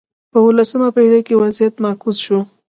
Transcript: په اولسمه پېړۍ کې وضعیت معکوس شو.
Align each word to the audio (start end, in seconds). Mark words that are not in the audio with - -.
په 0.31 0.37
اولسمه 0.45 0.87
پېړۍ 0.95 1.21
کې 1.27 1.39
وضعیت 1.43 1.75
معکوس 1.83 2.17
شو. 2.25 2.39